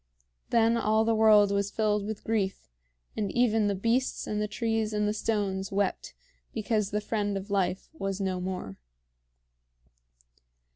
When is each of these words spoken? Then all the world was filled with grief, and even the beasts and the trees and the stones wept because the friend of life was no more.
Then 0.49 0.77
all 0.77 1.05
the 1.05 1.13
world 1.13 1.51
was 1.51 1.69
filled 1.69 2.07
with 2.07 2.23
grief, 2.23 2.67
and 3.15 3.31
even 3.31 3.67
the 3.67 3.75
beasts 3.75 4.25
and 4.25 4.41
the 4.41 4.47
trees 4.47 4.93
and 4.93 5.07
the 5.07 5.13
stones 5.13 5.71
wept 5.71 6.15
because 6.55 6.89
the 6.89 7.01
friend 7.01 7.37
of 7.37 7.51
life 7.51 7.87
was 7.93 8.19
no 8.19 8.39
more. 8.41 8.79